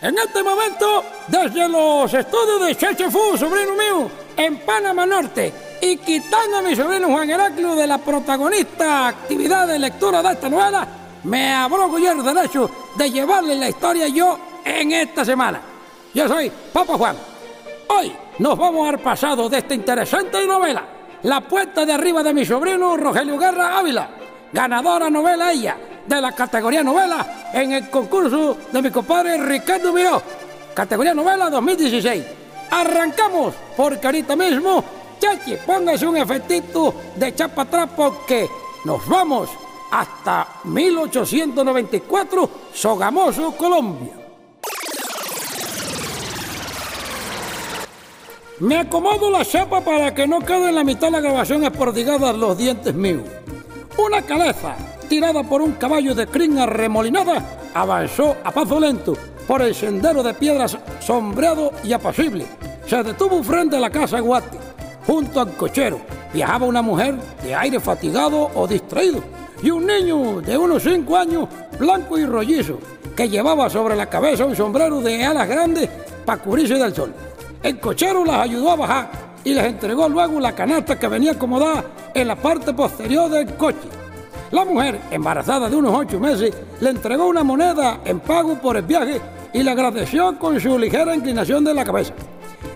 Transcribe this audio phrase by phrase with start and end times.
[0.00, 5.52] En este momento, desde los estudios de Cheche Fu, sobrino mío, en Panamá Norte,
[5.82, 10.48] y quitando a mi sobrino Juan Heraclio de la protagonista actividad de lectura de esta
[10.48, 10.86] novela,
[11.24, 15.60] me abrogo yo el derecho de llevarle la historia yo en esta semana.
[16.14, 17.16] Yo soy Papa Juan.
[17.88, 20.84] Hoy nos vamos al pasado de esta interesante novela,
[21.24, 24.08] La puerta de arriba de mi sobrino Rogelio Guerra Ávila,
[24.52, 25.76] ganadora novela ella
[26.08, 30.22] de la categoría novela en el concurso de mi compadre Ricardo Miró,
[30.74, 32.24] categoría novela 2016.
[32.70, 34.82] Arrancamos porque ahorita mismo,
[35.20, 38.48] Chachi, póngase un efectito de chapa atrás porque
[38.84, 39.50] nos vamos
[39.90, 44.14] hasta 1894, Sogamoso, Colombia.
[48.60, 52.32] Me acomodo la chapa para que no quede en la mitad de la grabación espordigada
[52.32, 53.22] los dientes míos.
[53.96, 54.76] Una caleza
[55.08, 57.42] tirada por un caballo de crin arremolinada,
[57.74, 59.14] avanzó a paso lento
[59.46, 62.46] por el sendero de piedras sombreado y apacible.
[62.86, 64.58] Se detuvo frente a la casa Guati.
[65.06, 66.00] Junto al cochero
[66.32, 69.22] viajaba una mujer de aire fatigado o distraído
[69.62, 72.78] y un niño de unos cinco años, blanco y rollizo,
[73.16, 75.88] que llevaba sobre la cabeza un sombrero de alas grandes
[76.24, 77.12] para cubrirse del sol.
[77.62, 79.10] El cochero las ayudó a bajar
[79.44, 81.84] y les entregó luego la canasta que venía acomodada
[82.14, 83.97] en la parte posterior del coche.
[84.50, 88.84] La mujer, embarazada de unos ocho meses, le entregó una moneda en pago por el
[88.84, 89.20] viaje
[89.52, 92.14] y le agradeció con su ligera inclinación de la cabeza.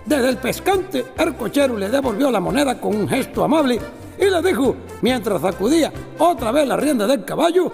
[0.05, 3.79] Desde el pescante, el cochero le devolvió la moneda con un gesto amable
[4.19, 7.71] y le dijo, mientras sacudía otra vez la rienda del caballo,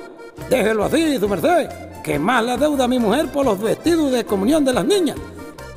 [0.49, 1.69] déjelo así, su merced,
[2.01, 5.17] que más la deuda a mi mujer por los vestidos de comunión de las niñas.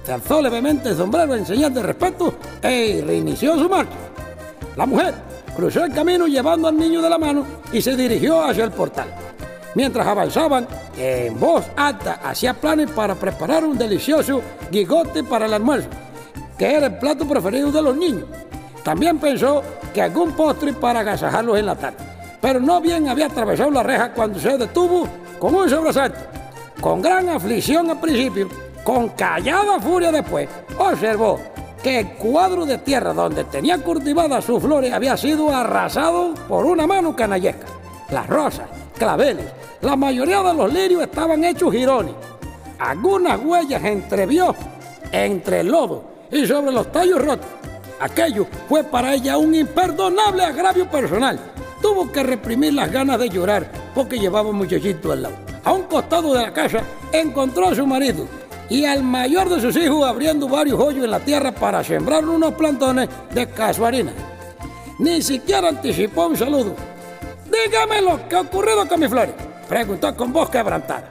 [0.04, 3.96] Se alzó levemente el sombrero en señal de respeto e reinició su marcha.
[4.76, 8.64] La mujer cruzó el camino llevando al niño de la mano y se dirigió hacia
[8.64, 9.08] el portal.
[9.74, 15.88] Mientras avanzaban, en voz alta hacía planes para preparar un delicioso gigote para el almuerzo,
[16.58, 18.24] que era el plato preferido de los niños.
[18.84, 19.62] También pensó
[19.94, 21.98] que algún postre para agasajarlos en la tarde.
[22.40, 25.08] Pero no bien había atravesado la reja cuando se detuvo
[25.38, 26.18] con un sobresalto.
[26.80, 28.48] Con gran aflicción al principio,
[28.82, 31.38] con callada furia después, observó
[31.82, 36.86] que el cuadro de tierra donde tenía cultivadas sus flores había sido arrasado por una
[36.86, 37.66] mano canallesca.
[38.10, 39.46] Las rosas, claveles,
[39.80, 42.14] la mayoría de los lirios estaban hechos jirones.
[42.78, 44.54] Algunas huellas entrevió
[45.10, 47.46] entre el lodo y sobre los tallos rotos.
[48.00, 51.38] Aquello fue para ella un imperdonable agravio personal.
[51.80, 55.34] Tuvo que reprimir las ganas de llorar porque llevaba un muchachito al lado.
[55.64, 56.82] A un costado de la casa
[57.12, 58.26] encontró a su marido,
[58.68, 62.54] y al mayor de sus hijos abriendo varios hoyos en la tierra para sembrar unos
[62.54, 64.12] plantones de casuarina.
[64.98, 66.74] Ni siquiera anticipó un saludo.
[67.44, 69.34] Dígame lo que ha ocurrido con mi flores,
[69.68, 71.10] preguntó con voz quebrantada.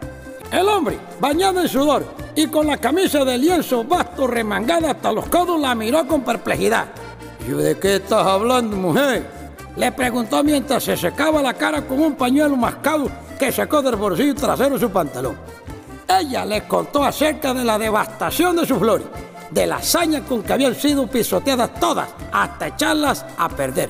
[0.52, 2.04] El hombre, bañado en sudor
[2.36, 6.88] y con la camisa de lienzo vasto remangada hasta los codos, la miró con perplejidad.
[7.48, 9.26] ¿Y de qué estás hablando, mujer?
[9.76, 13.10] Le preguntó mientras se secaba la cara con un pañuelo mascado
[13.40, 15.38] que sacó del bolsillo trasero de su pantalón.
[16.20, 19.08] Ella les contó acerca de la devastación de sus flores,
[19.50, 23.90] de la hazaña con que habían sido pisoteadas todas, hasta echarlas a perder.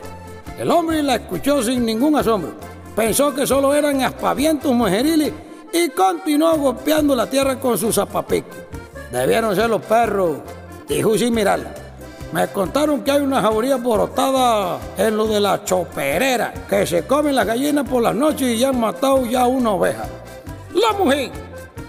[0.60, 2.54] El hombre la escuchó sin ningún asombro.
[2.96, 5.34] Pensó que solo eran aspavientos mujeriles
[5.74, 8.58] y continuó golpeando la tierra con sus zapapicos.
[9.12, 10.38] Debieron ser los perros,
[10.88, 11.74] dijo sin mirarla.
[12.34, 17.36] Me contaron que hay una jauría borotada en lo de la choperera, que se comen
[17.36, 20.06] las gallinas por las noches y ya han matado ya una oveja.
[20.74, 21.32] La mujer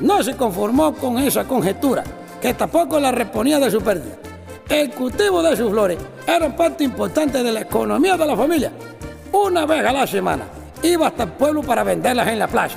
[0.02, 2.02] no se conformó con esa conjetura,
[2.40, 4.16] que tampoco la reponía de su pérdida.
[4.68, 8.72] El cultivo de sus flores era parte importante de la economía de la familia.
[9.32, 10.44] Una vez a la semana
[10.82, 12.76] iba hasta el pueblo para venderlas en la playa.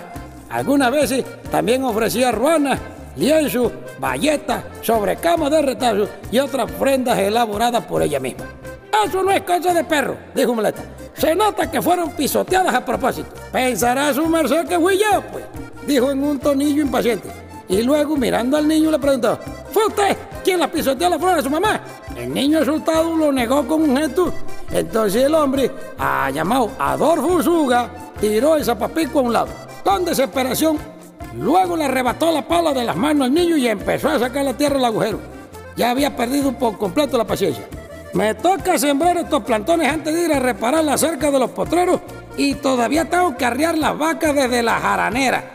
[0.50, 2.80] Algunas veces también ofrecía ruanas,
[3.16, 8.46] lienzos, bayetas, sobrecamas de retazo y otras prendas elaboradas por ella misma.
[9.06, 10.84] Eso no es cosa de perro, dijo Muleta.
[11.16, 13.30] Se nota que fueron pisoteadas a propósito.
[13.52, 15.00] Pensará su merced que fui
[15.32, 17.30] pues dijo en un tonillo impaciente.
[17.68, 19.40] Y luego, mirando al niño, le preguntó,
[19.72, 21.80] ¿fue usted quien la pisoteó la flor a su mamá?
[22.16, 24.32] El niño asustado lo negó con un gesto.
[24.72, 27.90] Entonces el hombre, ah, llamado Adolfo Usuga,
[28.20, 29.48] tiró el zapapico a un lado.
[29.84, 30.78] Con desesperación,
[31.36, 34.54] luego le arrebató la pala de las manos al niño y empezó a sacar la
[34.54, 35.20] tierra del agujero.
[35.76, 37.68] Ya había perdido por completo la paciencia.
[38.14, 42.00] Me toca sembrar estos plantones antes de ir a reparar la cerca de los potreros
[42.38, 45.52] y todavía tengo que arriar las vacas desde la jaranera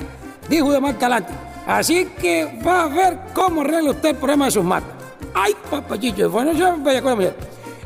[0.50, 1.32] dijo de más talante.
[1.66, 4.90] Así que va a ver cómo arregla usted el problema de sus matas.
[5.32, 7.34] Ay, papachillo, bueno, yo la mujer.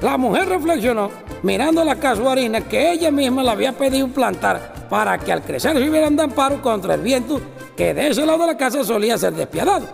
[0.01, 1.11] La mujer reflexionó,
[1.43, 5.89] mirando la casuarina que ella misma le había pedido plantar para que al crecer se
[5.89, 7.41] hubieran de amparo contra el viento
[7.77, 9.87] que de ese lado de la casa solía ser despiadado.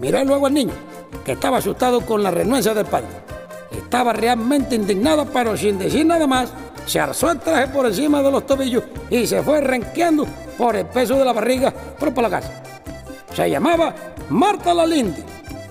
[0.00, 0.72] Miró luego al niño,
[1.24, 3.08] que estaba asustado con la renuencia del padre.
[3.70, 6.52] Estaba realmente indignada, pero sin decir nada más,
[6.86, 10.86] se alzó el traje por encima de los tobillos y se fue renqueando por el
[10.86, 12.62] peso de la barriga por la casa.
[13.34, 13.94] Se llamaba
[14.30, 15.22] Marta Lalindi.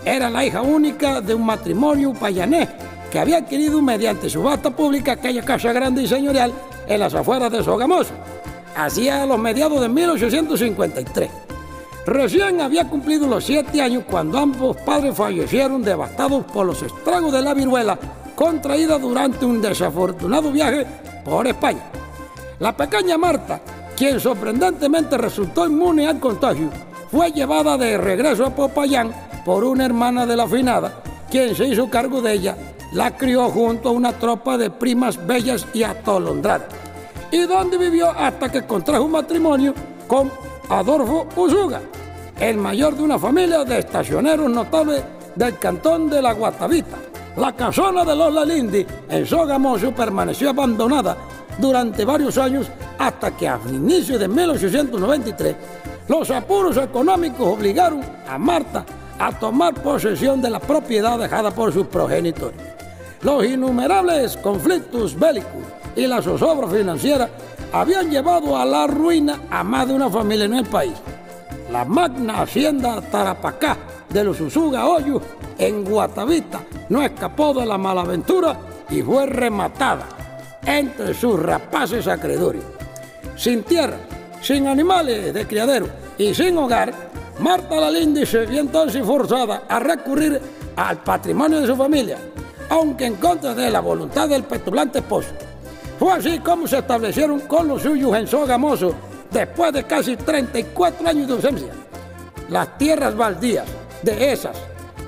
[0.03, 2.69] Era la hija única de un matrimonio payanés
[3.09, 6.53] que había adquirido mediante subasta pública aquella casa grande y señorial
[6.85, 8.13] en las afueras de Sogamoso,
[8.75, 11.29] hacia los mediados de 1853.
[12.05, 17.41] Recién había cumplido los siete años cuando ambos padres fallecieron devastados por los estragos de
[17.41, 17.97] la viruela
[18.35, 20.85] contraída durante un desafortunado viaje
[21.23, 21.83] por España.
[22.59, 23.61] La pequeña Marta,
[23.95, 26.69] quien sorprendentemente resultó inmune al contagio,
[27.11, 29.11] fue llevada de regreso a Popayán
[29.45, 32.57] por una hermana de la finada, quien se hizo cargo de ella,
[32.93, 36.67] la crió junto a una tropa de primas bellas y atolondradas,
[37.31, 39.73] y donde vivió hasta que contrajo un matrimonio
[40.07, 40.31] con
[40.69, 41.81] Adolfo Usuga,
[42.39, 45.03] el mayor de una familia de estacioneros notables
[45.35, 46.97] del cantón de la Guatavita.
[47.37, 51.17] La casona de los Lalindi en Sogamoso permaneció abandonada
[51.57, 52.67] durante varios años
[52.97, 55.55] hasta que a inicio de 1893
[56.07, 58.85] los apuros económicos obligaron a Marta
[59.19, 62.59] a tomar posesión de la propiedad dejada por sus progenitores.
[63.21, 65.63] Los innumerables conflictos bélicos
[65.95, 67.29] y la zozobra financiera
[67.73, 70.93] habían llevado a la ruina a más de una familia en el país.
[71.71, 73.77] La magna hacienda Tarapacá
[74.09, 75.21] de los Usuga Hoyos
[75.57, 78.55] en Guatavita no escapó de la malaventura
[78.89, 80.07] y fue rematada
[80.63, 82.61] entre sus rapaces acreedores.
[83.35, 83.97] Sin tierra,
[84.41, 86.93] sin animales de criadero y sin hogar,
[87.39, 90.39] Marta Lalindi se vio entonces forzada a recurrir
[90.75, 92.17] al patrimonio de su familia,
[92.69, 95.29] aunque en contra de la voluntad del petulante esposo.
[95.97, 98.93] Fue así como se establecieron con los suyos en Sogamoso
[99.35, 101.73] después de casi 34 años de ausencia.
[102.49, 103.67] Las tierras baldías,
[104.01, 104.55] dehesas,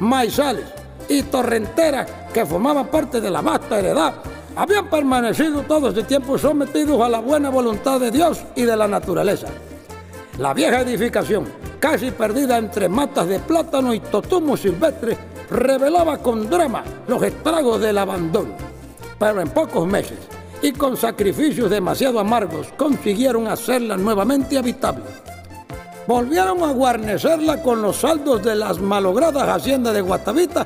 [0.01, 0.65] maizales
[1.07, 4.15] y torrenteras que formaban parte de la vasta heredad
[4.55, 8.87] habían permanecido todo este tiempo sometidos a la buena voluntad de Dios y de la
[8.87, 9.47] naturaleza.
[10.39, 11.45] La vieja edificación,
[11.79, 15.17] casi perdida entre matas de plátano y totumos silvestres,
[15.49, 18.55] revelaba con drama los estragos del abandono.
[19.17, 20.17] Pero en pocos meses,
[20.61, 25.03] y con sacrificios demasiado amargos consiguieron hacerla nuevamente habitable.
[26.07, 30.65] Volvieron a guarnecerla con los saldos de las malogradas haciendas de Guatavita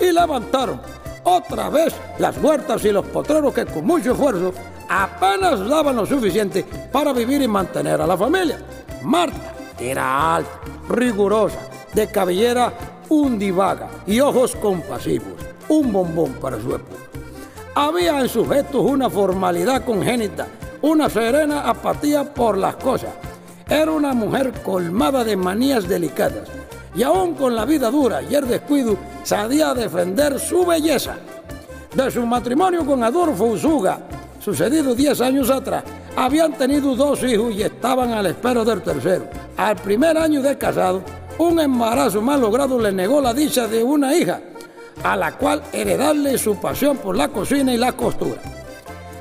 [0.00, 0.80] y levantaron
[1.24, 4.52] otra vez las huertas y los potreros que con mucho esfuerzo
[4.88, 8.58] apenas daban lo suficiente para vivir y mantener a la familia.
[9.02, 11.58] Marta era alta, rigurosa,
[11.92, 12.72] de cabellera
[13.10, 15.34] undivaga y ojos compasivos,
[15.68, 17.07] un bombón para su época.
[17.80, 20.48] Había en sus gestos una formalidad congénita,
[20.82, 23.10] una serena apatía por las cosas.
[23.68, 26.48] Era una mujer colmada de manías delicadas
[26.96, 31.18] y aún con la vida dura y el descuido sabía defender su belleza.
[31.94, 34.00] De su matrimonio con Adolfo Usuga,
[34.40, 35.84] sucedido 10 años atrás,
[36.16, 39.28] habían tenido dos hijos y estaban al espero del tercero.
[39.56, 41.00] Al primer año de casado,
[41.38, 44.40] un embarazo mal logrado le negó la dicha de una hija
[45.02, 48.40] a la cual heredarle su pasión por la cocina y la costura.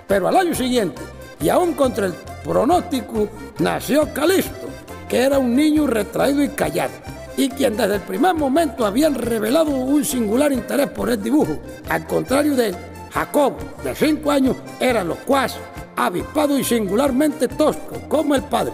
[0.08, 1.02] Pero al año siguiente,
[1.40, 2.14] y aún contra el
[2.44, 3.28] pronóstico,
[3.60, 4.68] nació Calisto,
[5.08, 6.94] que era un niño retraído y callado,
[7.36, 11.60] y quien desde el primer momento habían revelado un singular interés por el dibujo.
[11.90, 12.76] Al contrario de
[13.12, 13.54] Jacob,
[13.84, 15.56] de cinco años, era locuaz,
[15.96, 18.74] avispado y singularmente tosco, como el padre.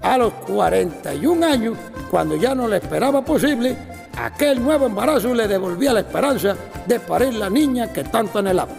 [0.00, 1.76] A los 41 años,
[2.10, 3.76] cuando ya no le esperaba posible,
[4.16, 8.72] Aquel nuevo embarazo le devolvía la esperanza de parir la niña que tanto anhelaba.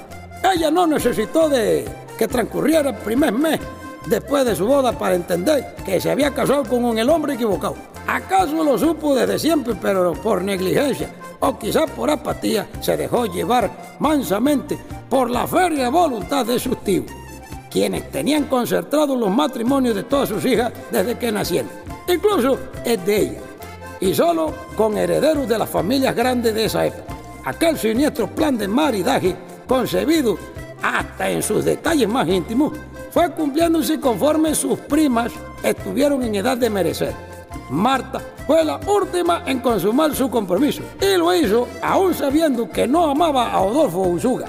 [0.54, 1.86] Ella no necesitó de
[2.18, 3.60] que transcurriera el primer mes
[4.08, 7.76] después de su boda para entender que se había casado con el hombre equivocado.
[8.08, 11.10] ¿Acaso lo supo desde siempre, pero por negligencia?
[11.40, 14.78] O quizás por apatía se dejó llevar mansamente
[15.10, 17.06] por la férrea voluntad de sus tíos,
[17.72, 21.72] quienes tenían concentrados los matrimonios de todas sus hijas desde que nacieron,
[22.08, 23.40] incluso el de ella
[24.04, 27.16] y solo con herederos de las familias grandes de esa época.
[27.46, 30.38] Aquel siniestro plan de maridaje, concebido
[30.82, 32.74] hasta en sus detalles más íntimos,
[33.12, 35.32] fue cumpliéndose conforme sus primas
[35.64, 37.14] estuvieron en edad de merecer.
[37.70, 43.10] Marta fue la última en consumar su compromiso y lo hizo aún sabiendo que no
[43.10, 44.48] amaba a Odolfo Usuga,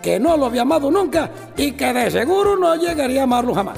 [0.00, 3.76] que no lo había amado nunca y que de seguro no llegaría a amarlo jamás.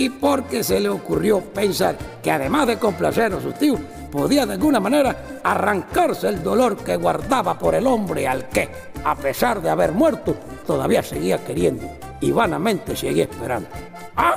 [0.00, 3.78] Y porque se le ocurrió pensar que además de complacer a sus tíos,
[4.10, 8.66] podía de alguna manera arrancarse el dolor que guardaba por el hombre al que,
[9.04, 10.34] a pesar de haber muerto,
[10.66, 11.86] todavía seguía queriendo
[12.18, 13.68] y vanamente seguía esperando.
[14.16, 14.36] Ah,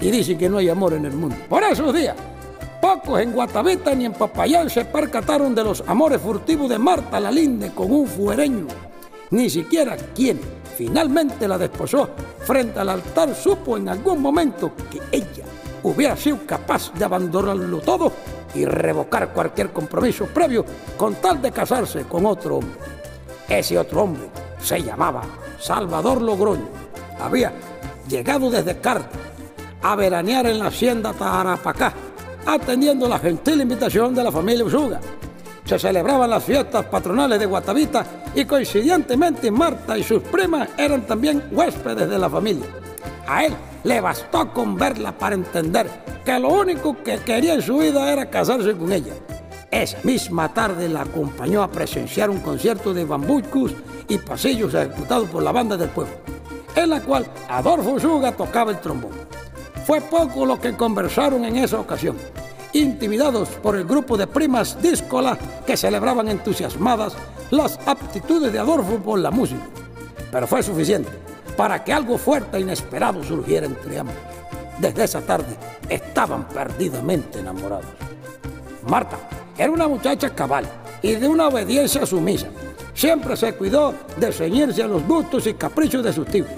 [0.00, 1.36] y dice que no hay amor en el mundo.
[1.46, 2.16] Por esos días,
[2.80, 7.70] Pocos en Guatavita ni en Papayán se percataron de los amores furtivos de Marta Lalinde
[7.72, 8.66] con un fuereño.
[9.28, 10.40] Ni siquiera quien
[10.76, 15.44] finalmente la desposó frente al altar supo en algún momento que ella
[15.82, 18.12] hubiera sido capaz de abandonarlo todo
[18.54, 20.64] y revocar cualquier compromiso previo
[20.96, 22.78] con tal de casarse con otro hombre.
[23.48, 24.28] Ese otro hombre
[24.60, 25.22] se llamaba
[25.58, 26.68] Salvador Logroño.
[27.20, 27.52] Había
[28.08, 29.18] llegado desde Carta
[29.82, 31.92] a veranear en la hacienda Tarapacá,
[32.44, 35.00] atendiendo la gentil invitación de la familia Usuga.
[35.64, 38.04] Se celebraban las fiestas patronales de Guatavita
[38.36, 42.66] y coincidentemente Marta y sus primas eran también huéspedes de la familia.
[43.26, 45.88] A él le bastó con verla para entender
[46.22, 49.14] que lo único que quería en su vida era casarse con ella.
[49.70, 53.72] Esa misma tarde la acompañó a presenciar un concierto de bambucos
[54.06, 56.14] y pasillos ejecutados por la banda del pueblo,
[56.74, 59.12] en la cual Adolfo Usuga tocaba el trombón.
[59.86, 62.16] Fue poco lo que conversaron en esa ocasión,
[62.80, 67.16] intimidados por el grupo de primas díscolas que celebraban entusiasmadas
[67.50, 69.62] las aptitudes de Adolfo por la música.
[70.30, 71.10] Pero fue suficiente
[71.56, 74.14] para que algo fuerte e inesperado surgiera entre ambos.
[74.78, 75.56] Desde esa tarde
[75.88, 77.86] estaban perdidamente enamorados.
[78.86, 79.16] Marta
[79.56, 80.66] era una muchacha cabal
[81.02, 82.48] y de una obediencia sumisa.
[82.94, 86.48] Siempre se cuidó de ceñirse a los gustos y caprichos de sus tíos.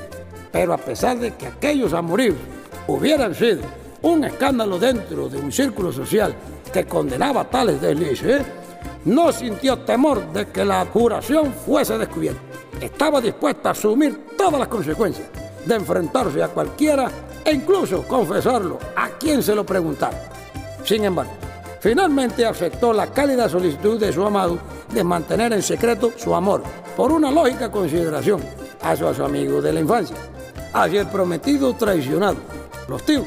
[0.51, 2.37] Pero a pesar de que aquellos amoríos
[2.87, 3.61] hubieran sido
[4.03, 6.35] un escándalo dentro de un círculo social
[6.73, 8.43] que condenaba tales deslices,
[9.05, 12.41] no sintió temor de que la juración fuese descubierta.
[12.81, 15.29] Estaba dispuesta a asumir todas las consecuencias
[15.65, 17.11] de enfrentarse a cualquiera
[17.45, 20.31] e incluso confesarlo a quien se lo preguntara.
[20.85, 21.33] Sin embargo,
[21.81, 24.59] finalmente aceptó la cálida solicitud de su amado
[24.93, 26.63] de mantener en secreto su amor
[26.97, 28.43] por una lógica consideración
[28.83, 30.17] hacia su amigo de la infancia,
[30.73, 32.37] hacia el prometido traicionado.
[32.89, 33.27] Los tíos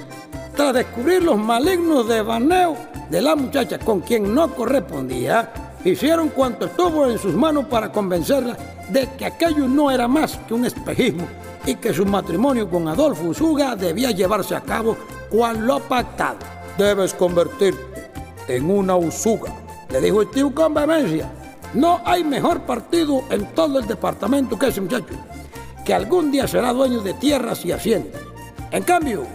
[0.61, 2.77] tras descubrir los malignos devaneos
[3.09, 5.51] de la muchacha con quien no correspondía,
[5.83, 8.55] hicieron cuanto estuvo en sus manos para convencerla
[8.89, 11.25] de que aquello no era más que un espejismo
[11.65, 14.95] y que su matrimonio con Adolfo Usuga debía llevarse a cabo
[15.31, 16.37] cual lo pactado.
[16.77, 18.11] Debes convertirte
[18.47, 19.51] en una Usuga,
[19.89, 21.27] le dijo el tío con vehemencia.
[21.73, 25.15] No hay mejor partido en todo el departamento que ese muchacho,
[25.83, 28.21] que algún día será dueño de tierras y haciendas.
[28.69, 29.25] En cambio,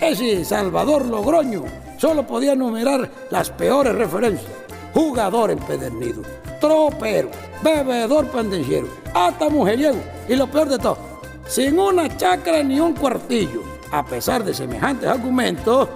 [0.00, 1.64] ese Salvador Logroño
[1.98, 4.50] solo podía enumerar las peores referencias.
[4.92, 6.22] Jugador empedernido,
[6.60, 7.30] tropero,
[7.62, 9.98] bebedor pendenciero, hasta mujeriego
[10.28, 10.98] y lo peor de todo,
[11.46, 13.62] sin una chacra ni un cuartillo.
[13.90, 15.88] A pesar de semejantes argumentos,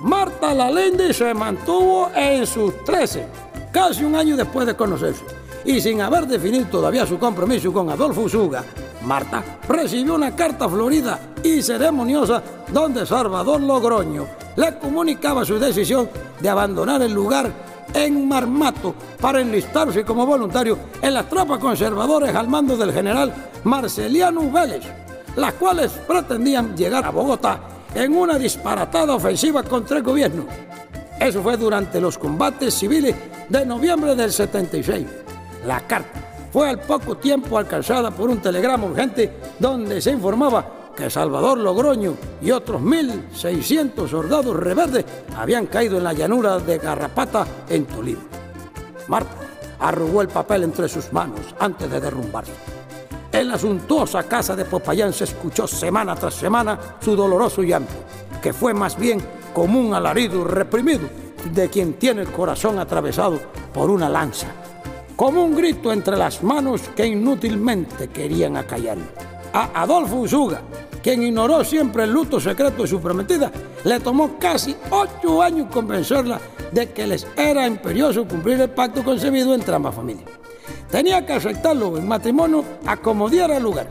[0.00, 3.26] Marta Lalinde se mantuvo en sus 13,
[3.72, 5.24] casi un año después de conocerse.
[5.66, 8.64] Y sin haber definido todavía su compromiso con Adolfo Usuga,
[9.02, 16.08] Marta recibió una carta florida y ceremoniosa donde Salvador Logroño le comunicaba su decisión
[16.40, 17.50] de abandonar el lugar
[17.92, 24.48] en Marmato para enlistarse como voluntario en las tropas conservadoras al mando del general Marceliano
[24.50, 24.84] Vélez,
[25.34, 27.60] las cuales pretendían llegar a Bogotá
[27.92, 30.46] en una disparatada ofensiva contra el gobierno.
[31.18, 33.16] Eso fue durante los combates civiles
[33.48, 35.25] de noviembre del 76.
[35.66, 41.10] La carta fue al poco tiempo alcanzada por un telegrama urgente donde se informaba que
[41.10, 45.04] Salvador Logroño y otros 1.600 soldados reverdes
[45.36, 48.22] habían caído en la llanura de Garrapata en Tolima.
[49.08, 49.34] Marta
[49.80, 52.52] arrugó el papel entre sus manos antes de derrumbarse.
[53.32, 57.92] En la suntuosa casa de Popayán se escuchó semana tras semana su doloroso llanto,
[58.40, 59.20] que fue más bien
[59.52, 61.08] como un alarido reprimido
[61.52, 63.38] de quien tiene el corazón atravesado
[63.74, 64.46] por una lanza
[65.16, 69.06] como un grito entre las manos que inútilmente querían acallarlo.
[69.52, 70.60] A Adolfo Usuga,
[71.02, 73.50] quien ignoró siempre el luto secreto de su prometida,
[73.84, 76.38] le tomó casi ocho años convencerla
[76.70, 80.26] de que les era imperioso cumplir el pacto concebido entre ambas familias.
[80.90, 83.88] Tenía que aceptarlo en matrimonio a como diera lugar.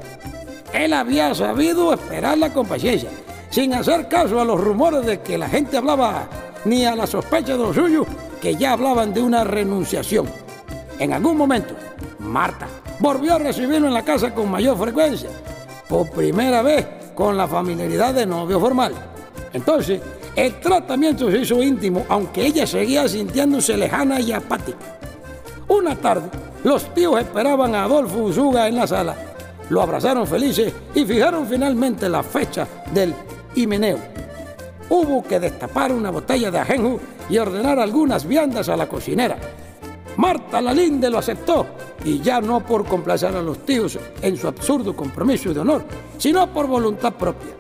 [0.74, 3.10] Él había sabido esperarla con paciencia,
[3.50, 6.28] sin hacer caso a los rumores de que la gente hablaba,
[6.66, 8.06] ni a la sospecha de los suyos,
[8.42, 10.45] que ya hablaban de una renunciación.
[10.98, 11.76] En algún momento,
[12.20, 12.68] Marta
[13.00, 15.30] volvió a recibirlo en la casa con mayor frecuencia,
[15.90, 18.94] por primera vez con la familiaridad de novio formal.
[19.52, 20.02] Entonces,
[20.36, 24.78] el tratamiento se hizo íntimo, aunque ella seguía sintiéndose lejana y apática.
[25.68, 26.30] Una tarde,
[26.64, 29.16] los tíos esperaban a Adolfo Usuga en la sala.
[29.70, 33.14] Lo abrazaron felices y fijaron finalmente la fecha del
[33.56, 33.98] himeneo.
[34.90, 37.00] Hubo que destapar una botella de ajenjo
[37.30, 39.38] y ordenar algunas viandas a la cocinera
[40.18, 41.66] Marta Lalinde lo aceptó,
[42.04, 45.86] y ya no por complacer a los tíos en su absurdo compromiso de honor,
[46.18, 47.54] sino por voluntad propia.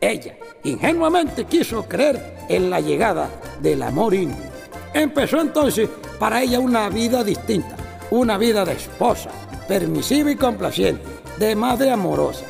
[0.00, 3.30] Ella ingenuamente quiso creer en la llegada
[3.60, 4.50] del amor íntimo.
[4.92, 7.76] Empezó entonces para ella una vida distinta,
[8.10, 9.30] una vida de esposa,
[9.66, 11.02] permisiva y complaciente,
[11.38, 12.44] de madre amorosa.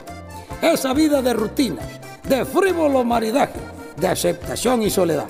[0.60, 1.86] Esa vida de rutinas,
[2.28, 3.60] de frívolo maridaje,
[3.96, 5.26] de aceptación y soledad,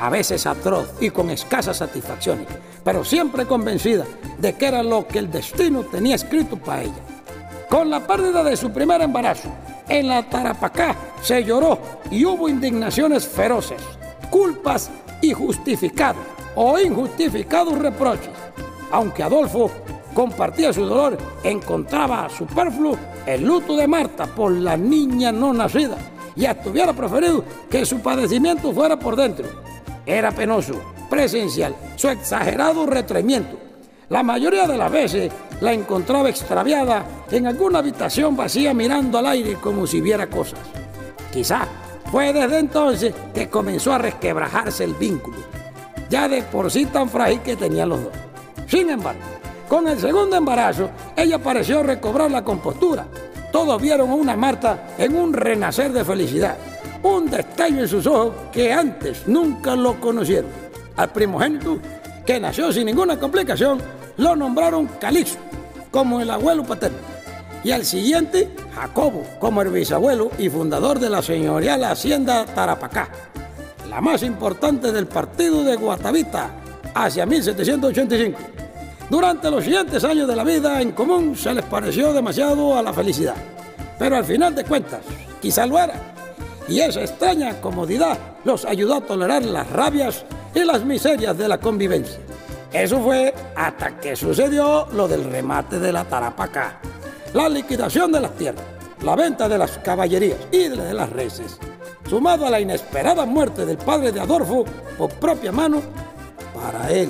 [0.00, 2.46] a veces atroz y con escasas satisfacciones,
[2.82, 4.06] pero siempre convencida
[4.38, 7.02] de que era lo que el destino tenía escrito para ella.
[7.68, 9.50] Con la pérdida de su primer embarazo,
[9.88, 11.78] en la Tarapacá se lloró
[12.10, 13.82] y hubo indignaciones feroces,
[14.30, 14.90] culpas
[15.20, 18.32] y justificados o injustificados reproches.
[18.90, 19.70] Aunque Adolfo
[20.14, 25.98] compartía su dolor, encontraba superfluo el luto de Marta por la niña no nacida
[26.34, 29.46] y hasta hubiera preferido que su padecimiento fuera por dentro.
[30.10, 30.74] Era penoso,
[31.08, 33.56] presencial, su exagerado retraimiento.
[34.08, 39.54] La mayoría de las veces la encontraba extraviada en alguna habitación vacía mirando al aire
[39.54, 40.58] como si viera cosas.
[41.32, 41.68] Quizá
[42.10, 45.50] fue desde entonces que comenzó a resquebrajarse el vínculo
[46.10, 48.12] ya de por sí tan frágil que tenían los dos.
[48.66, 49.20] Sin embargo,
[49.68, 53.06] con el segundo embarazo, ella pareció recobrar la compostura.
[53.52, 56.56] Todos vieron a una Marta en un renacer de felicidad,
[57.02, 60.50] un destello en sus ojos que antes nunca lo conocieron.
[60.96, 61.78] Al primogénito,
[62.26, 63.80] que nació sin ninguna complicación,
[64.16, 65.40] lo nombraron Calixto,
[65.90, 66.98] como el abuelo paterno.
[67.62, 73.08] Y al siguiente, Jacobo, como el bisabuelo y fundador de la señorial hacienda Tarapacá
[73.90, 76.50] la más importante del partido de Guatavita,
[76.94, 78.38] hacia 1785.
[79.10, 82.92] Durante los siguientes años de la vida en común se les pareció demasiado a la
[82.92, 83.34] felicidad,
[83.98, 85.00] pero al final de cuentas,
[85.42, 85.94] quizá lo era.
[86.68, 90.24] Y esa extraña comodidad los ayudó a tolerar las rabias
[90.54, 92.20] y las miserias de la convivencia.
[92.72, 96.80] Eso fue hasta que sucedió lo del remate de la Tarapacá,
[97.34, 98.64] la liquidación de las tierras,
[99.02, 101.58] la venta de las caballerías y de las reses
[102.10, 104.64] sumado a la inesperada muerte del padre de Adolfo
[104.98, 105.80] por propia mano,
[106.52, 107.08] para él,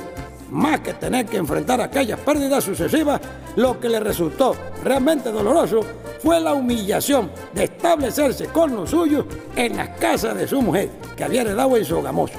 [0.50, 3.20] más que tener que enfrentar aquellas pérdidas sucesivas,
[3.56, 5.80] lo que le resultó realmente doloroso
[6.22, 9.24] fue la humillación de establecerse con los suyos
[9.56, 12.38] en la casa de su mujer, que había heredado en Sogamoso.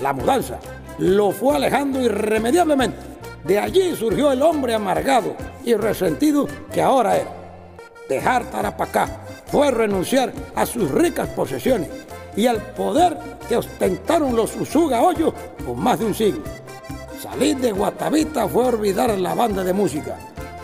[0.00, 0.58] La mudanza
[0.98, 2.98] lo fue alejando irremediablemente.
[3.44, 5.34] De allí surgió el hombre amargado
[5.64, 7.32] y resentido que ahora era.
[8.08, 11.88] Dejar Tarapacá, fue renunciar a sus ricas posesiones
[12.36, 13.16] y al poder
[13.48, 15.32] que ostentaron los Usuga Hoyos
[15.64, 16.42] por más de un siglo.
[17.30, 20.16] Salir de Guatavita fue olvidar la banda de música,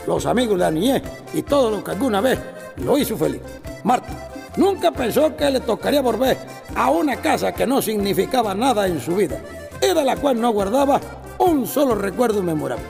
[0.07, 1.03] los amigos de la niñez
[1.35, 2.38] y todo lo que alguna vez
[2.79, 3.42] lo hizo feliz.
[3.85, 6.38] Marta nunca pensó que le tocaría volver
[6.74, 9.38] a una casa que no significaba nada en su vida
[9.81, 11.00] y de la cual no guardaba
[11.38, 12.87] un solo recuerdo memorable.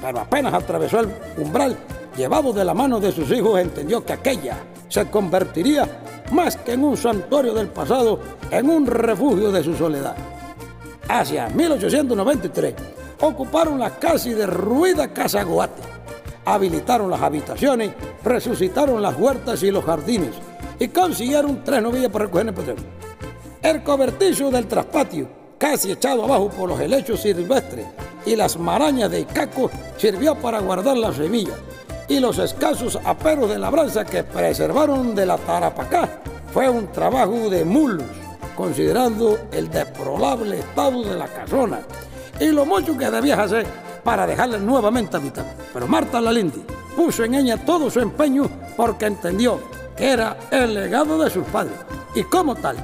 [0.00, 1.74] Pero apenas atravesó el umbral,
[2.16, 5.88] llevado de la mano de sus hijos, entendió que aquella se convertiría
[6.32, 10.14] más que en un santuario del pasado, en un refugio de su soledad.
[11.08, 15.82] Hacia 1893 ocuparon la casi derruida Casa Goate,
[16.44, 20.34] habilitaron las habitaciones, resucitaron las huertas y los jardines
[20.78, 22.84] y consiguieron tres novillas para recoger el petróleo.
[23.62, 27.86] El cobertizo del traspatio, casi echado abajo por los helechos silvestres
[28.24, 31.56] y las marañas de caco, sirvió para guardar las semillas
[32.08, 36.20] y los escasos aperos de labranza que preservaron de la Tarapacá
[36.52, 38.06] fue un trabajo de mulos,
[38.56, 41.80] considerando el deplorable estado de la casona
[42.40, 43.66] y lo mucho que debías hacer
[44.04, 45.54] para dejarla nuevamente habitada.
[45.72, 49.60] Pero Marta Lalindi puso en ella todo su empeño porque entendió
[49.96, 51.76] que era el legado de sus padres
[52.14, 52.76] y como tal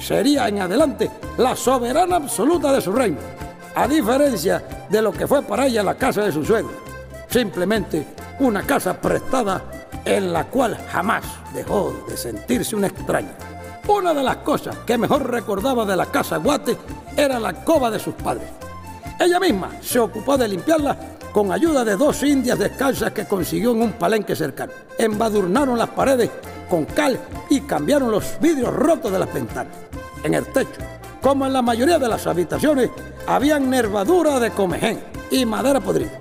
[0.00, 3.18] sería en adelante la soberana absoluta de su reino,
[3.74, 6.72] a diferencia de lo que fue para ella la casa de su suegro.
[7.28, 8.06] Simplemente
[8.40, 9.62] una casa prestada
[10.04, 13.32] en la cual jamás dejó de sentirse una extraña.
[13.88, 16.76] Una de las cosas que mejor recordaba de la casa Guate
[17.16, 18.48] era la cova de sus padres.
[19.18, 20.96] Ella misma se ocupó de limpiarla
[21.32, 24.72] con ayuda de dos indias descalzas que consiguió en un palenque cercano.
[24.96, 26.30] Embadurnaron las paredes
[26.70, 27.18] con cal
[27.50, 29.72] y cambiaron los vidrios rotos de las ventanas.
[30.22, 30.80] En el techo,
[31.20, 32.90] como en la mayoría de las habitaciones,
[33.26, 35.00] habían nervadura de comején
[35.30, 36.20] y madera podrida.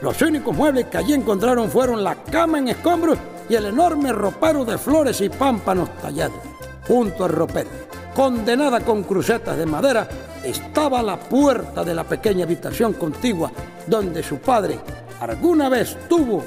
[0.00, 3.18] Los únicos muebles que allí encontraron fueron la cama en escombros
[3.50, 6.40] y el enorme ropero de flores y pámpanos tallados.
[6.88, 7.68] Junto al ropero,
[8.14, 10.08] condenada con crucetas de madera,
[10.44, 13.50] estaba la puerta de la pequeña habitación contigua
[13.86, 14.78] donde su padre
[15.20, 16.42] alguna vez tuvo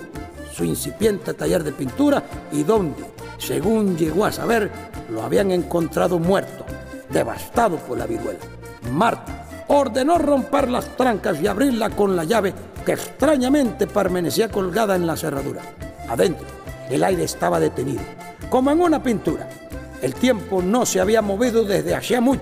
[0.51, 3.03] su incipiente taller de pintura y donde,
[3.37, 4.69] según llegó a saber,
[5.09, 6.65] lo habían encontrado muerto,
[7.09, 8.39] devastado por la viruela.
[8.91, 12.53] Marta ordenó romper las trancas y abrirla con la llave
[12.85, 15.61] que extrañamente permanecía colgada en la cerradura.
[16.07, 16.45] Adentro,
[16.89, 18.01] el aire estaba detenido,
[18.49, 19.47] como en una pintura.
[20.03, 22.41] El tiempo no se había movido desde hacía mucho.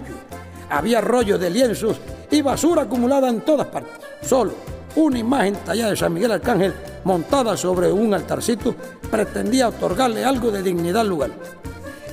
[0.67, 1.97] Había rollos de lienzos
[2.32, 3.93] y basura acumulada en todas partes.
[4.24, 4.54] Solo
[4.95, 8.76] una imagen tallada de San Miguel Arcángel montada sobre un altarcito
[9.12, 11.30] pretendía otorgarle algo de dignidad al lugar.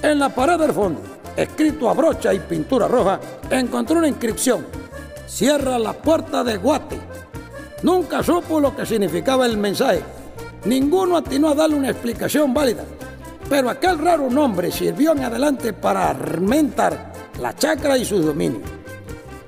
[0.03, 1.01] En la pared del fondo,
[1.35, 4.67] escrito a brocha y pintura roja, encontró una inscripción.
[5.27, 6.99] Cierra la puerta de Guate.
[7.83, 10.03] Nunca supo lo que significaba el mensaje.
[10.67, 12.85] Ninguno atinó a darle una explicación válida.
[13.49, 18.69] Pero aquel raro nombre sirvió en adelante para armentar la chacra y sus dominios.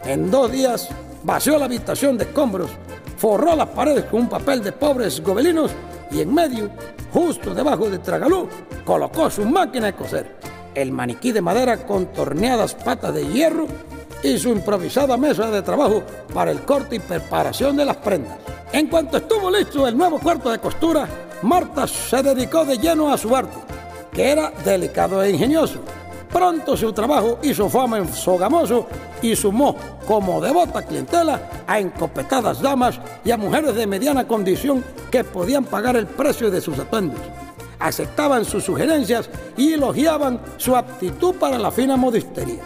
[0.05, 0.89] En dos días
[1.23, 2.71] vació la habitación de escombros
[3.21, 5.71] forró las paredes con un papel de pobres gobelinos
[6.11, 6.71] y en medio,
[7.13, 8.49] justo debajo de Tragalú,
[8.83, 10.37] colocó su máquina de coser,
[10.75, 13.67] el maniquí de madera con torneadas patas de hierro
[14.23, 18.39] y su improvisada mesa de trabajo para el corte y preparación de las prendas.
[18.73, 21.07] En cuanto estuvo listo el nuevo cuarto de costura,
[21.43, 23.59] Marta se dedicó de lleno a su arte,
[24.12, 25.81] que era delicado e ingenioso.
[26.33, 28.87] Pronto su trabajo hizo fama en Sogamoso
[29.20, 35.25] y sumó como devota clientela a encopetadas damas y a mujeres de mediana condición que
[35.25, 37.20] podían pagar el precio de sus atuendos.
[37.81, 42.62] Aceptaban sus sugerencias y elogiaban su aptitud para la fina modistería.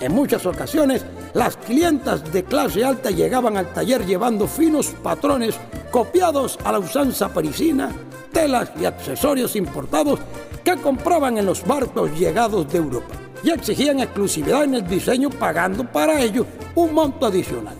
[0.00, 5.56] En muchas ocasiones, las clientas de clase alta llegaban al taller llevando finos patrones
[5.90, 7.90] copiados a la usanza parisina,
[8.32, 10.20] telas y accesorios importados
[10.64, 13.14] que compraban en los barcos llegados de Europa.
[13.44, 17.74] Y exigían exclusividad en el diseño pagando para ello un monto adicional.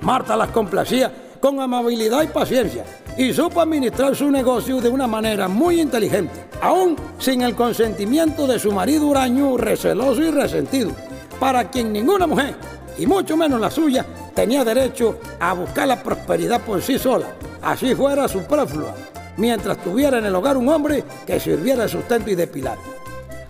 [0.00, 2.84] Marta las complacía con amabilidad y paciencia
[3.16, 8.58] y supo administrar su negocio de una manera muy inteligente, aún sin el consentimiento de
[8.58, 10.92] su marido huraño receloso y resentido,
[11.38, 12.54] para quien ninguna mujer,
[12.98, 17.26] y mucho menos la suya, tenía derecho a buscar la prosperidad por sí sola,
[17.62, 18.94] así fuera superflua,
[19.40, 22.76] mientras tuviera en el hogar un hombre que sirviera de sustento y de pilar.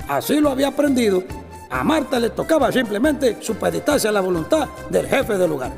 [0.08, 1.22] Así lo había aprendido
[1.68, 5.70] a Marta le tocaba simplemente supeditarse a la voluntad del jefe del lugar.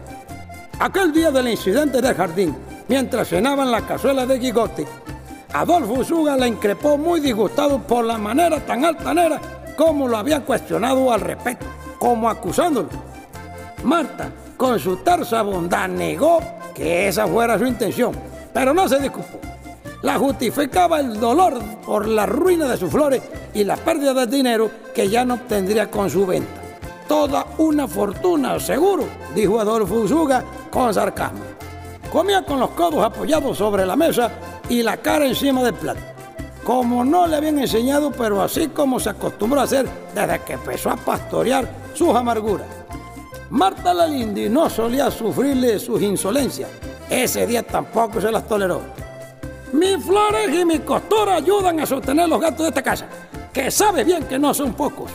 [0.78, 2.56] Aquel día del incidente del jardín,
[2.88, 4.84] mientras cenaban la cazuela de Gigotti,
[5.52, 9.38] Adolfo Usuga le increpó muy disgustado por la manera tan altanera
[9.76, 11.66] como lo había cuestionado al respecto,
[11.98, 12.88] como acusándolo.
[13.84, 16.40] Marta, con su tersa bondad, negó
[16.74, 18.12] que esa fuera su intención,
[18.54, 19.52] pero no se disculpó
[20.02, 23.22] la justificaba el dolor por la ruina de sus flores
[23.54, 26.50] y la pérdida de dinero que ya no obtendría con su venta.
[27.08, 31.40] Toda una fortuna, seguro, dijo Adolfo Usuga con sarcasmo.
[32.10, 34.30] Comía con los codos apoyados sobre la mesa
[34.68, 36.00] y la cara encima del plato.
[36.64, 40.90] Como no le habían enseñado, pero así como se acostumbró a hacer desde que empezó
[40.90, 42.66] a pastorear sus amarguras.
[43.50, 46.70] Marta Lalindi no solía sufrirle sus insolencias.
[47.10, 49.01] Ese día tampoco se las toleró.
[49.72, 53.06] Mis flores y mi costura ayudan a sostener los gatos de esta casa,
[53.54, 55.10] que sabe bien que no son pocos,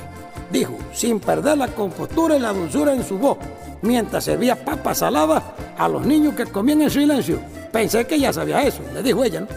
[0.51, 3.37] dijo, sin perder la compostura y la dulzura en su voz,
[3.83, 5.43] mientras servía papas saladas
[5.77, 7.39] a los niños que comían en silencio.
[7.71, 9.47] Pensé que ya sabía eso, le dijo ella, ¿no?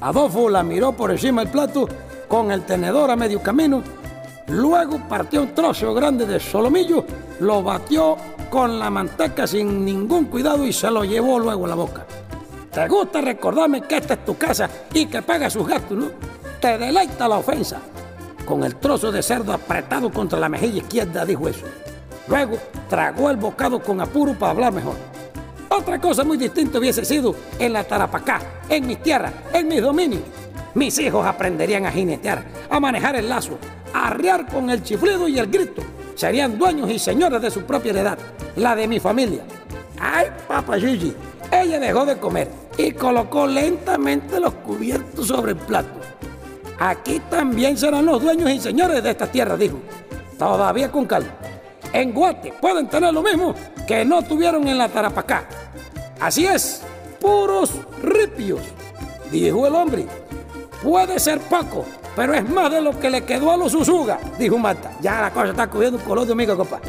[0.00, 1.88] Adolfo la miró por encima del plato
[2.28, 3.82] con el tenedor a medio camino,
[4.46, 7.04] luego partió un trozo grande de solomillo,
[7.40, 8.16] lo batió
[8.50, 12.06] con la manteca sin ningún cuidado y se lo llevó luego a la boca.
[12.72, 16.10] Te gusta recordarme que esta es tu casa y que pagas sus gastos, ¿no?
[16.60, 17.80] Te deleita la ofensa.
[18.44, 21.66] Con el trozo de cerdo apretado contra la mejilla izquierda dijo eso.
[22.28, 24.94] Luego tragó el bocado con apuro para hablar mejor.
[25.68, 30.22] Otra cosa muy distinta hubiese sido en la Tarapacá, en mis tierras, en mis dominios.
[30.74, 33.58] Mis hijos aprenderían a jinetear, a manejar el lazo,
[33.92, 35.82] a arriar con el chiflido y el grito.
[36.14, 38.18] Serían dueños y señores de su propia heredad,
[38.54, 39.42] la de mi familia.
[39.98, 41.14] ¡Ay, papá Gigi!
[41.50, 46.00] Ella dejó de comer y colocó lentamente los cubiertos sobre el plato.
[46.78, 49.78] Aquí también serán los dueños y señores de esta tierra, dijo.
[50.38, 51.34] Todavía con calma.
[51.92, 53.54] En Guate pueden tener lo mismo
[53.86, 55.44] que no tuvieron en la Tarapacá.
[56.20, 56.82] Así es,
[57.20, 58.60] puros ripios,
[59.30, 60.06] dijo el hombre.
[60.82, 61.84] Puede ser poco,
[62.14, 64.92] pero es más de lo que le quedó a los Usuga, dijo Marta.
[65.00, 66.80] Ya la cosa está cogiendo un color de compa.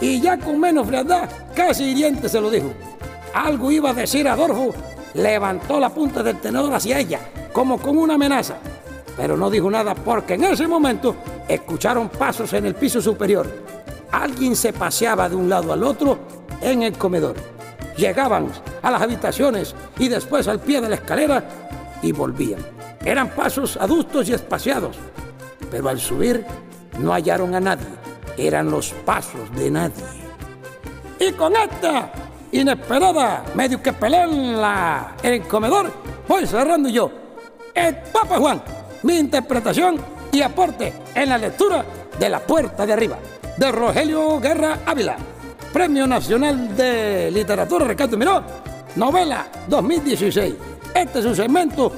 [0.00, 2.72] Y ya con menos frialdad, casi hiriente se lo dijo.
[3.34, 4.74] Algo iba a decir Adolfo.
[5.14, 7.20] Levantó la punta del tenedor hacia ella,
[7.52, 8.56] como con una amenaza.
[9.16, 11.16] Pero no dijo nada porque en ese momento
[11.48, 13.46] escucharon pasos en el piso superior.
[14.12, 16.18] Alguien se paseaba de un lado al otro
[16.60, 17.34] en el comedor.
[17.96, 18.48] Llegaban
[18.82, 21.44] a las habitaciones y después al pie de la escalera
[22.02, 22.60] y volvían.
[23.04, 24.96] Eran pasos adustos y espaciados,
[25.70, 26.44] pero al subir
[26.98, 27.86] no hallaron a nadie.
[28.36, 30.04] Eran los pasos de nadie.
[31.18, 32.10] Y con esta
[32.52, 35.92] inesperada, medio que peleé en, el comedor,
[36.26, 37.10] voy cerrando yo.
[37.74, 38.62] El Papa Juan,
[39.02, 39.96] mi interpretación
[40.32, 41.84] y aporte en la lectura
[42.18, 43.18] de La Puerta de Arriba,
[43.56, 45.16] de Rogelio Guerra Ávila.
[45.72, 48.42] Premio Nacional de Literatura Ricardo Miró,
[48.96, 50.54] novela 2016.
[50.94, 51.92] Este es un segmento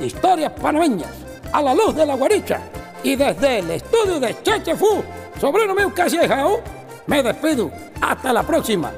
[0.00, 1.10] Historias panameñas,
[1.52, 2.60] a la luz de la guaricha.
[3.02, 5.02] Y desde el estudio de Cheche Fu,
[5.40, 6.60] sobrino mío Callejao,
[7.06, 7.70] me despido.
[8.00, 8.92] Hasta la próxima.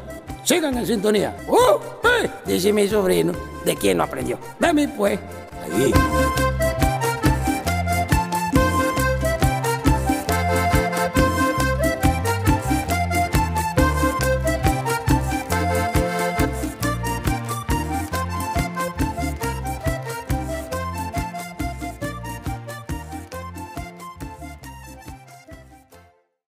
[0.49, 1.37] Sigan en sintonía.
[1.47, 1.79] ¡Uh!
[2.47, 3.35] Dice mi sobrino,
[3.67, 4.39] ¿de quién lo aprendió?
[4.59, 5.21] De mí, pues.
[5.63, 5.93] Ahí.